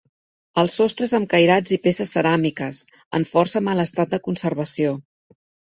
[0.61, 2.81] El sostre és amb cairats i peces ceràmiques,
[3.19, 5.01] en força mal estat de conservació.